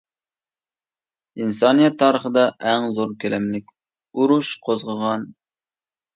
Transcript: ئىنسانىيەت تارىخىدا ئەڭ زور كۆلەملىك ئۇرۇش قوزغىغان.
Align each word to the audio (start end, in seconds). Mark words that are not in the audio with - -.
ئىنسانىيەت 1.45 1.99
تارىخىدا 2.05 2.47
ئەڭ 2.71 2.89
زور 2.97 3.13
كۆلەملىك 3.27 3.71
ئۇرۇش 4.19 4.53
قوزغىغان. 4.67 5.31